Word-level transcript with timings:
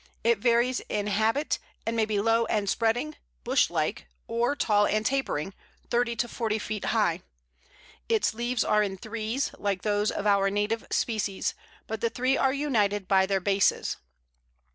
It 0.23 0.39
varies 0.39 0.79
in 0.89 1.05
habit, 1.05 1.59
and 1.85 1.95
may 1.95 2.05
be 2.05 2.19
low 2.19 2.45
and 2.47 2.67
spreading, 2.67 3.13
bush 3.43 3.69
like, 3.69 4.07
or 4.27 4.55
tall 4.55 4.87
and 4.87 5.05
tapering, 5.05 5.53
thirty 5.91 6.15
to 6.15 6.27
forty 6.27 6.57
feet 6.57 6.85
high. 6.85 7.21
Its 8.09 8.33
leaves 8.33 8.63
are 8.63 8.81
in 8.81 8.97
threes, 8.97 9.51
like 9.59 9.83
those 9.83 10.09
of 10.09 10.25
our 10.25 10.49
native 10.49 10.87
species, 10.89 11.53
but 11.85 12.01
the 12.01 12.09
three 12.09 12.35
are 12.35 12.51
united 12.51 13.07
by 13.07 13.27
their 13.27 13.39
bases. 13.39 13.97